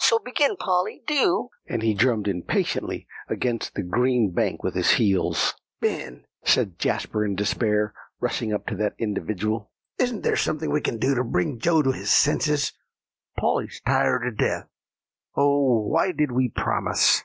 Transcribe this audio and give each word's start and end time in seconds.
So 0.00 0.18
begin, 0.18 0.56
Polly, 0.56 1.04
do;" 1.06 1.50
and 1.68 1.80
he 1.80 1.94
drummed 1.94 2.26
impatiently 2.26 3.06
against 3.28 3.76
the 3.76 3.84
green 3.84 4.32
bank 4.32 4.64
with 4.64 4.74
his 4.74 4.90
heels. 4.94 5.54
"Ben," 5.80 6.26
said 6.44 6.76
Jasper 6.76 7.24
in 7.24 7.36
despair, 7.36 7.94
rushing 8.18 8.52
up 8.52 8.66
to 8.66 8.74
that 8.74 8.96
individual, 8.98 9.70
"isn't 9.96 10.22
there 10.24 10.32
anything 10.36 10.72
we 10.72 10.80
can 10.80 10.98
do 10.98 11.14
to 11.14 11.22
bring 11.22 11.60
Joe 11.60 11.82
to 11.82 11.92
his 11.92 12.10
senses? 12.10 12.72
Polly's 13.38 13.80
tired 13.86 14.22
to 14.24 14.32
death. 14.32 14.66
Oh! 15.36 15.82
why 15.86 16.10
did 16.10 16.32
we 16.32 16.48
promise?" 16.48 17.22